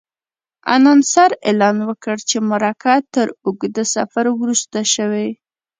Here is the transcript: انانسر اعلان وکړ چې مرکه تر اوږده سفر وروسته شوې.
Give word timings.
انانسر 0.75 1.31
اعلان 1.47 1.77
وکړ 1.89 2.17
چې 2.29 2.37
مرکه 2.51 2.93
تر 3.13 3.27
اوږده 3.45 3.83
سفر 3.95 4.25
وروسته 4.41 4.79
شوې. 4.93 5.27